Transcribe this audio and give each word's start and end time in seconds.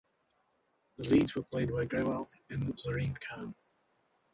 The 0.97 1.09
leads 1.09 1.35
were 1.35 1.43
played 1.43 1.71
by 1.71 1.85
Grewal 1.85 2.27
and 2.49 2.75
Zareen 2.79 3.15
Khan. 3.21 3.53